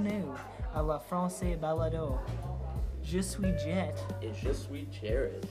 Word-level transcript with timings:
bienvenue 0.00 0.24
à 0.74 0.82
la 0.82 0.98
Français 0.98 1.56
Balado. 1.56 2.18
Je 3.02 3.20
suis 3.20 3.56
Jet. 3.58 3.94
Et 4.20 4.32
je 4.34 4.52
suis 4.52 4.86
Jared. 4.90 5.46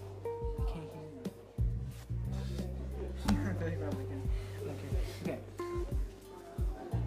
Can't 0.68 0.90
hear 0.94 1.04
you. 3.32 3.54
Very 3.60 3.78
well 3.78 3.90
again. 3.90 4.22
Okay. 5.24 5.34
Okay. 5.34 5.40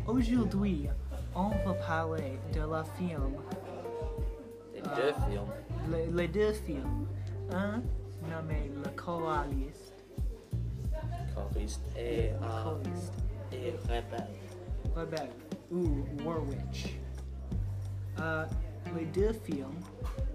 Aujourd'hui, 0.06 0.88
on 1.34 1.50
va 1.64 1.74
parler 1.74 2.38
de 2.52 2.60
la 2.60 2.82
film, 2.82 3.36
Les 4.74 4.80
deux 4.80 4.88
euh, 4.98 5.12
films. 5.28 5.52
les, 5.90 6.06
les 6.06 6.28
deux 6.28 6.52
films. 6.52 7.06
Un 7.52 7.82
nommé 8.28 8.70
Le 8.74 8.90
Choraliste, 8.96 9.94
Choriste 11.34 11.82
et, 11.96 12.30
Le 12.30 12.34
euh, 12.42 12.62
Choriste, 12.64 13.14
et 13.52 13.74
Rebelle. 13.86 14.28
Rebelle 14.96 15.30
ou 15.70 16.04
Warwitch. 16.24 16.98
Euh, 18.20 18.44
les 18.96 19.06
deux 19.06 19.32
films 19.32 19.80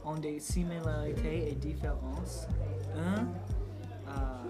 ont 0.05 0.15
des 0.15 0.39
similarités 0.39 1.51
et 1.51 1.55
différences. 1.55 2.47
Un, 2.95 3.25
euh, 4.07 4.43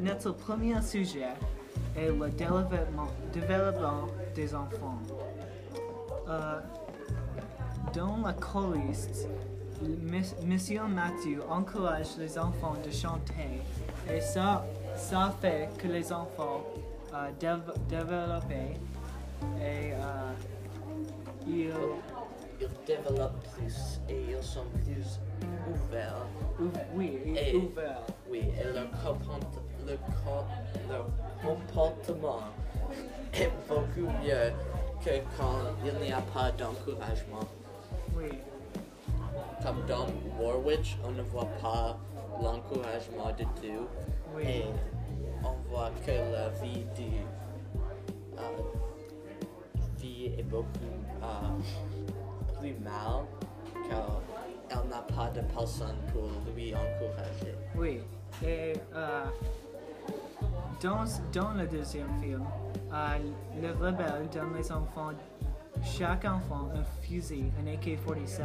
notre 0.00 0.32
premier 0.32 0.80
sujet 0.80 1.34
est 1.96 2.08
le 2.08 2.30
développement, 2.30 4.06
des 4.34 4.54
enfants. 4.54 4.98
Euh, 6.28 6.60
dans 7.94 8.18
la 8.18 8.32
choriste, 8.32 9.28
Monsieur 10.44 10.82
Matthew 10.88 11.40
encourage 11.48 12.16
les 12.18 12.38
enfants 12.38 12.74
de 12.84 12.90
chanter 12.90 13.62
et 14.12 14.20
ça 14.20 14.64
fait 15.40 15.68
que 15.78 15.86
les 15.86 16.12
enfants 16.12 16.64
euh, 17.14 17.30
dév- 17.40 17.78
développent 17.88 18.50
et 18.50 19.92
euh, 19.92 20.32
ils, 21.46 21.72
Ils 22.60 22.68
développent 22.86 23.46
plus 23.56 24.00
et 24.08 24.24
ils 24.36 24.42
sont 24.42 24.64
plus 24.74 25.20
ouverts. 25.72 26.26
ouv- 26.60 26.86
oui, 26.94 27.18
ils 27.26 27.36
Et- 27.38 27.54
ouverts. 27.56 28.02
Oui, 28.30 28.42
et 28.60 28.64
leur, 28.74 28.84
compont- 29.02 29.38
le 29.86 29.96
co- 29.96 30.44
leur 30.90 31.06
comportement 31.42 32.40
est 33.32 33.50
beaucoup 33.68 34.10
mieux 34.22 34.52
que 35.04 35.10
quand 35.36 35.60
il 35.84 35.94
n'y 36.04 36.12
a 36.12 36.20
pas 36.34 36.50
d'encouragement. 36.50 37.46
Oui, 38.16 38.40
Comme 39.62 39.84
dans 39.86 40.06
Warwitch, 40.40 40.98
on 41.06 41.12
ne 41.12 41.22
voit 41.22 41.48
pas 41.62 41.96
l'encouragement 42.42 43.30
de 43.38 43.44
tout. 43.44 43.86
oui, 44.34 44.42
Et 44.46 44.64
on 45.44 45.54
voit 45.70 45.90
que 46.04 46.10
la 46.10 46.48
vie 46.50 46.84
du 46.96 47.18
euh, 48.38 48.42
fille 49.96 50.34
est 50.38 50.42
beaucoup 50.42 50.68
euh, 51.22 52.58
plus 52.60 52.74
mal 52.84 53.24
car 53.88 54.20
elle 54.70 54.88
n'a 54.88 55.00
pas 55.02 55.30
de 55.30 55.40
personne 55.54 55.96
pour 56.12 56.28
lui 56.54 56.74
encourager. 56.74 57.54
oui. 57.76 58.00
Et 58.44 58.74
euh, 58.94 59.24
dans, 60.82 61.04
dans 61.32 61.54
le 61.54 61.66
deuxième 61.66 62.10
film, 62.20 62.44
euh, 62.92 63.18
le 63.60 63.72
rebelle 63.72 64.28
donne 64.32 64.54
les 64.54 64.70
enfants, 64.70 65.10
chaque 65.82 66.24
enfant 66.26 66.68
un 66.74 66.84
fusil, 67.02 67.50
un 67.60 67.66
AK-47, 67.72 68.42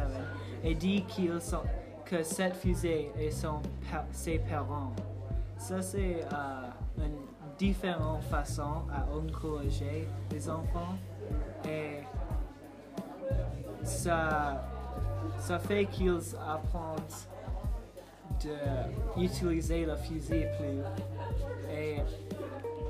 et 0.64 0.74
dit 0.74 1.04
qu'ils 1.04 1.40
sont, 1.40 1.62
que 2.04 2.22
cette 2.22 2.56
fusée 2.56 3.10
est 3.18 3.30
son, 3.30 3.60
ses 4.12 4.38
parents. 4.38 4.92
Ça, 5.56 5.80
c'est 5.80 6.20
euh, 6.32 6.68
une 6.98 7.16
différente 7.58 8.22
façon 8.24 8.82
à 8.92 9.06
encourager 9.14 10.08
les 10.30 10.48
enfants. 10.48 10.96
Et 11.66 12.00
ça, 13.82 14.64
ça 15.38 15.58
fait 15.58 15.86
qu'ils 15.86 16.36
apprennent 16.36 16.94
d'utiliser 19.16 19.86
le 19.86 19.96
fusil 19.96 20.46
plus 20.58 21.74
et 21.74 21.98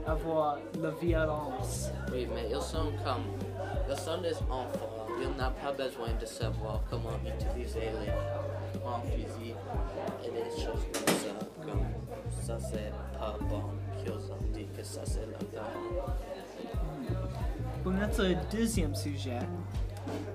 avoir 0.06 0.58
la 0.80 0.90
violence. 0.90 1.90
Oui, 2.12 2.28
mais 2.34 2.50
ils 2.50 2.62
sont 2.62 2.92
comme. 3.04 3.24
Ils 3.88 3.96
sont 3.96 4.20
des 4.20 4.34
enfants. 4.34 5.06
Ils 5.20 5.28
n'ont 5.28 5.52
pas 5.62 5.72
besoin 5.72 6.08
de 6.20 6.26
savoir 6.26 6.80
comment 6.90 7.10
utiliser 7.24 7.80
les 7.80 8.78
grands 8.80 9.00
fusils 9.02 9.54
et 10.24 10.30
des 10.30 10.50
choses 10.50 10.84
comme 10.92 11.14
ça. 11.14 11.34
Comme 11.62 11.82
ça, 12.42 12.58
c'est 12.58 12.92
pas 13.18 13.36
bon 13.40 13.62
qu'ils 13.98 14.12
ont 14.12 14.52
dit 14.52 14.66
que 14.76 14.82
ça, 14.82 15.00
c'est 15.04 15.26
leur 15.26 15.38
parent. 15.50 16.14
Pour 17.82 17.92
notre 17.92 18.24
deuxième 18.50 18.94
sujet, 18.94 19.38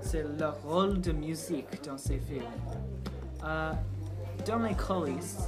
c'est 0.01 0.23
le 0.23 0.49
rôle 0.65 1.01
de 1.01 1.11
musique 1.11 1.83
dans 1.83 1.97
ces 1.97 2.19
films. 2.19 2.43
Euh, 3.43 3.71
dans 4.45 4.59
les 4.59 4.75
coulisses, 4.75 5.39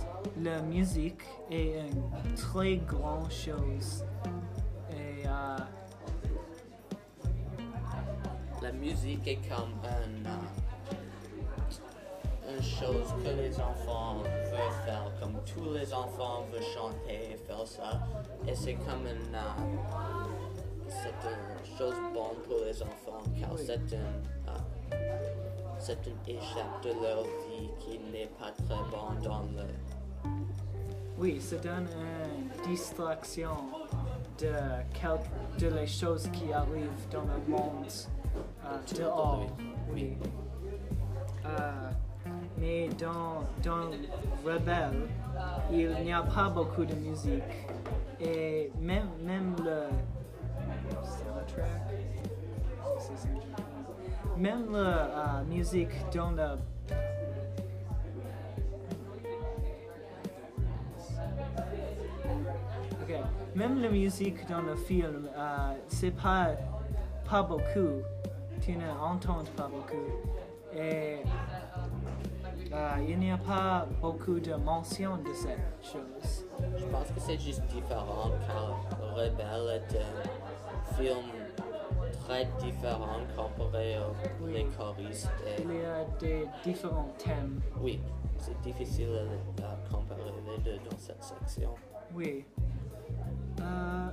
la 0.41 0.61
musique 0.61 1.21
est 1.49 1.79
une 1.79 2.35
très 2.35 2.77
grande 2.77 3.31
chose. 3.31 4.03
La 8.61 8.71
musique 8.71 9.27
est 9.27 9.39
comme 9.49 9.73
un, 9.83 10.25
euh, 10.29 10.95
une 12.55 12.61
chose 12.61 13.07
que 13.23 13.29
les 13.29 13.59
enfants 13.59 14.17
veulent 14.21 14.85
faire, 14.85 15.11
comme 15.19 15.35
tous 15.45 15.73
les 15.73 15.91
enfants 15.93 16.45
veulent 16.51 16.61
chanter 16.61 17.31
et 17.33 17.37
faire 17.37 17.65
ça. 17.65 17.99
Et 18.47 18.53
c'est 18.53 18.75
comme 18.75 19.07
une, 19.07 19.33
euh, 19.33 19.39
c'est 20.87 21.27
une 21.27 21.77
chose 21.77 21.95
bonne 22.13 22.37
pour 22.47 22.63
les 22.65 22.81
enfants 22.83 23.23
car 23.39 23.51
Oui. 23.53 23.61
c'est 23.65 23.95
une, 23.95 24.21
euh, 24.47 25.21
c'est 25.79 25.99
une 26.05 26.35
échappe 26.35 26.83
de 26.83 26.89
leur 27.01 27.23
vie 27.23 27.69
qui 27.79 27.97
n'est 28.11 28.29
pas 28.39 28.51
très 28.51 28.83
bon 28.91 29.19
dans 29.23 29.41
le... 29.57 29.65
oui, 31.17 31.41
ça 31.41 31.55
donne 31.55 31.87
une 31.99 32.69
distraction 32.69 33.55
de, 34.37 34.51
de 35.59 35.67
les 35.75 35.87
choses 35.87 36.29
qui 36.31 36.53
arrivent 36.53 37.07
dans 37.11 37.21
le 37.23 37.39
monde 37.51 37.87
euh, 38.37 38.97
dehors. 38.97 39.47
Oui. 39.93 40.17
Euh, 41.45 41.89
mais 42.57 42.89
dans, 42.89 43.43
dans 43.63 43.89
Rebelle, 44.45 45.07
il 45.71 45.89
n'y 46.03 46.13
a 46.13 46.21
pas 46.21 46.49
beaucoup 46.49 46.85
de 46.85 46.93
musique. 46.95 47.43
Et 48.19 48.71
même, 48.79 49.09
même 49.23 49.55
le 49.63 49.89
soundtrack, 51.03 51.91
même 54.37 54.71
la 54.71 54.79
euh, 54.79 55.43
musique 55.47 55.89
dans 56.13 56.31
le 56.31 56.57
Ok. 63.01 63.15
Même 63.55 63.81
la 63.81 63.89
musique 63.89 64.47
dans 64.47 64.61
le 64.61 64.75
film, 64.75 65.27
euh, 65.35 65.73
c'est 65.87 66.11
pas, 66.11 66.49
pas 67.29 67.43
beaucoup. 67.43 68.01
Tu 68.61 68.73
n'entends 68.77 69.43
pas 69.57 69.67
beaucoup. 69.67 69.95
Et 70.73 71.17
euh, 72.71 72.89
il 73.07 73.19
n'y 73.19 73.31
a 73.31 73.37
pas 73.37 73.87
beaucoup 74.01 74.39
de 74.39 74.53
mention 74.55 75.17
de 75.17 75.33
cette 75.33 75.59
chose. 75.83 76.45
Je 76.77 76.85
pense 76.85 77.07
que 77.07 77.19
c'est 77.19 77.39
juste 77.39 77.63
différent 77.67 78.29
car 78.47 78.79
Rebelle 79.15 79.81
est 79.81 79.97
un 79.97 80.95
film 80.95 81.17
très 82.25 82.45
différent 82.61 83.19
comparé 83.35 83.97
aux 83.99 84.45
Oui. 84.45 84.53
les 84.53 84.65
choristes. 84.65 85.29
Et 85.45 85.61
Il 85.63 85.73
y 85.75 85.85
a 85.85 86.05
des 86.19 86.47
différents 86.63 87.11
thèmes. 87.17 87.59
oui, 87.81 87.99
c'est 88.37 88.59
difficile 88.61 89.09
à 89.63 89.93
comparer 89.93 90.31
les 90.47 90.63
deux 90.63 90.77
dans 90.89 90.97
cette 90.97 91.23
section. 91.23 91.71
Oui. 92.13 92.45
Euh, 93.59 94.09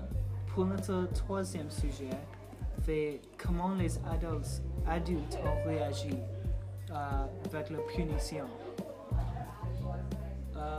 pour 0.49 0.65
notre 0.65 1.07
troisième 1.13 1.71
sujet, 1.71 2.11
comment 3.37 3.75
les 3.75 3.99
adultes, 3.99 4.63
adultes 4.87 5.39
ont 5.45 5.69
réagi 5.69 6.11
euh, 6.91 6.95
avec 7.53 7.71
la 7.71 7.79
punition? 7.95 8.47
Euh, 10.57 10.79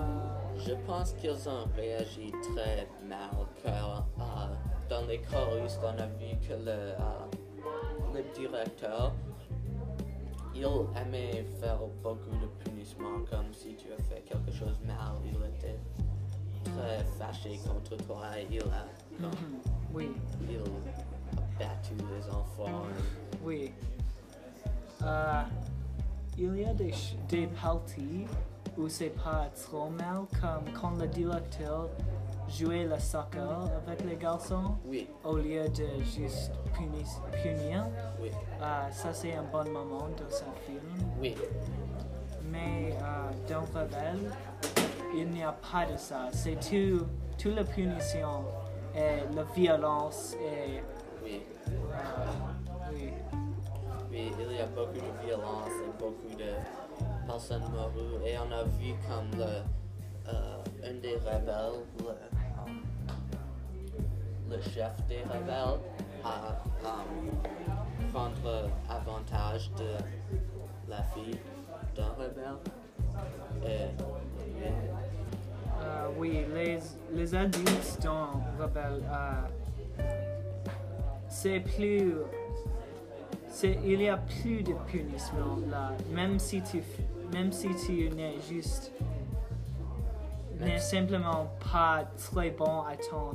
Je 0.57 0.73
pense 0.87 1.13
qu'ils 1.13 1.47
ont 1.47 1.65
réagi 1.75 2.31
très 2.55 2.87
mal 3.07 3.29
car 3.63 4.05
euh, 4.19 4.23
dans 4.89 5.05
les 5.07 5.19
choristes, 5.21 5.79
on 5.83 5.99
a 6.01 6.07
vu 6.07 6.35
que 6.47 6.53
le, 6.53 6.93
le 8.13 8.23
directeur 8.33 9.13
il 10.55 10.65
aimait 10.99 11.45
faire 11.61 11.79
beaucoup 12.03 12.35
de 12.41 12.47
punishments 12.63 13.23
comme 13.29 13.53
si 13.53 13.75
tu 13.75 13.87
as 13.93 14.03
fait 14.03 14.21
quelque 14.21 14.51
chose 14.51 14.77
de 14.81 14.87
mal, 14.87 15.13
il 15.23 15.35
était 15.55 15.79
très 16.65 17.03
fâché 17.17 17.57
contre 17.65 17.95
toi 18.05 18.23
et 18.37 18.47
il 18.51 18.59
a, 18.63 18.85
mhm, 19.19 19.61
les 22.19 22.29
enfants. 22.29 22.83
oui. 23.43 23.71
Euh, 25.03 25.41
il 26.37 26.55
y 26.57 26.65
a 26.65 26.73
des, 26.73 26.93
des 27.29 27.47
parties 27.47 28.25
où 28.77 28.87
c'est 28.89 29.09
pas 29.23 29.47
trop 29.63 29.89
mal, 29.89 30.21
comme 30.41 30.73
quand 30.73 30.91
le 30.99 31.07
directeur 31.07 31.89
jouer 32.49 32.85
le 32.85 32.97
soccer 32.97 33.69
avec 33.85 34.03
les 34.05 34.15
garçons 34.15 34.75
Oui, 34.85 35.07
au 35.23 35.37
lieu 35.37 35.67
de 35.69 36.03
juste 36.03 36.51
punir. 36.73 37.05
punir. 37.43 37.85
oui, 38.21 38.29
Euh, 38.61 38.89
ça, 38.91 39.13
c'est 39.13 39.33
un 39.35 39.43
bon 39.43 39.69
moment 39.71 40.07
de 40.17 40.29
ce 40.29 40.43
film. 40.65 40.81
oui, 41.21 41.35
Mais 42.51 42.93
euh, 42.93 43.31
dans 43.49 43.61
Rebelle, 43.79 44.31
il 45.15 45.29
n'y 45.29 45.43
a 45.43 45.51
pas 45.51 45.85
de 45.85 45.97
ça. 45.97 46.27
C'est 46.31 46.55
tout, 46.59 47.05
toute 47.37 47.55
la 47.55 47.63
punition 47.63 48.43
et 48.95 49.33
la 49.35 49.43
violence 49.55 50.35
et. 50.35 50.81
Oui. 51.23 51.41
euh, 51.67 52.91
oui. 52.91 53.13
Oui, 54.11 54.31
il 54.39 54.55
y 54.55 54.59
a 54.59 54.65
beaucoup 54.67 54.93
de 54.93 55.25
violence 55.25 55.69
et 55.85 55.91
beaucoup 56.01 56.35
de 56.35 57.27
personnes 57.27 57.63
morues. 57.71 58.25
Et 58.25 58.37
on 58.39 58.51
a 58.51 58.63
vu 58.63 58.93
comme 59.07 59.39
le, 59.39 59.61
euh, 60.27 60.63
un 60.83 60.93
des 60.99 61.15
rebelles, 61.17 61.83
le, 61.99 62.09
um, 62.09 62.81
le 64.49 64.61
chef 64.61 65.05
des 65.07 65.21
rebelles, 65.23 65.79
a 66.23 66.57
prendre 68.11 68.69
avantage 68.89 69.71
de 69.77 69.97
la 70.89 71.03
fille 71.03 71.39
d'un 71.95 72.09
rebelle. 72.17 72.57
Et, 73.65 73.89
oui, 76.17 76.43
Euh, 76.43 76.55
les, 76.55 76.79
les 77.13 77.35
adultes 77.35 77.99
dans 78.03 78.31
Rebelle, 78.59 79.01
euh, 79.09 79.47
c'est 81.41 81.59
plus. 81.61 82.13
c'est- 83.47 83.79
Il 83.83 84.01
y 84.01 84.09
a 84.09 84.17
plus 84.17 84.61
de 84.63 84.73
punition 84.87 85.57
là, 85.69 85.91
même 86.13 86.37
si 86.39 86.61
tu, 86.61 86.81
même 87.33 87.51
si 87.51 87.69
tu 87.85 88.09
n'es 88.15 88.35
juste. 88.49 88.91
n'es 90.59 90.77
simplement 90.79 91.47
pas 91.71 92.03
très 92.17 92.49
bon 92.51 92.81
à 92.81 92.95
ton, 92.97 93.31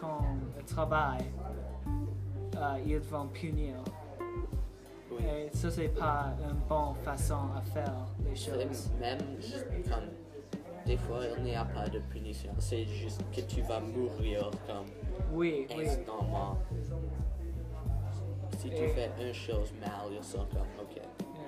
ton 0.00 0.18
travail, 0.66 1.24
euh, 2.56 2.78
ils 2.86 2.98
vont 2.98 3.26
punir. 3.28 3.74
oui. 5.10 5.24
Et 5.26 5.56
ça, 5.56 5.70
c'est 5.70 5.88
pas 5.88 6.26
une 6.48 6.60
bonne 6.68 6.94
façon 7.04 7.40
à 7.58 7.60
faire 7.62 7.92
les 8.24 8.36
choses. 8.36 8.90
même 9.00 9.18
juste 9.40 9.66
comme 9.90 10.08
des 10.86 10.96
fois 10.96 11.20
il 11.36 11.42
n'y 11.44 11.54
a 11.56 11.64
pas 11.64 11.88
de 11.88 11.98
punition, 11.98 12.50
c'est 12.58 12.84
juste 12.84 13.20
que 13.34 13.40
tu 13.42 13.60
vas 13.62 13.80
mourir 13.80 14.50
comme 14.66 14.86
Oui, 15.32 15.66
oui. 15.76 15.86
instantanément. 15.88 16.58
Si 18.58 18.70
tu 18.70 18.88
fais 18.88 19.10
une 19.20 19.34
chose 19.34 19.72
mal, 19.80 19.90
ils 20.12 20.24
sont 20.24 20.46
comme 20.52 20.68
ok, 20.80 21.00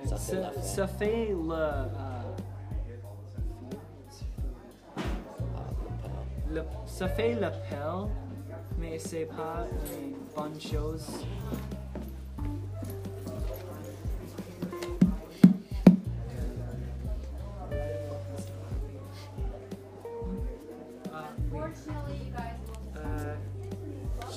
ça 0.04 0.16
c'est 0.16 0.36
la 0.40 0.48
Ça, 0.48 0.52
fin. 0.52 0.60
ça 0.62 0.86
fait 0.86 1.28
le. 1.28 1.50
euh, 1.50 1.84
le- 6.50 6.64
ça 6.86 7.08
fait 7.08 7.34
l'appel, 7.34 8.08
mais 8.78 8.98
c'est 8.98 9.26
pas 9.26 9.66
une 10.02 10.16
bonne 10.34 10.60
chose. 10.60 11.24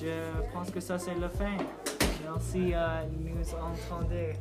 Je 0.01 0.51
pense 0.53 0.71
que 0.71 0.79
ça 0.79 0.97
c'est 0.97 1.15
la 1.15 1.29
fin. 1.29 1.57
Merci 2.23 2.73
à 2.73 3.03
nous 3.05 3.53
entendre. 3.53 4.35